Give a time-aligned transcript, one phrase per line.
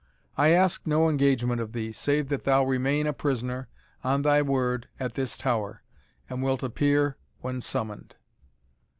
[0.35, 3.67] I ask no engagement of thee, save that thou remain a prisoner
[4.03, 5.83] on thy word at this tower,
[6.27, 8.15] and wilt appear when summoned."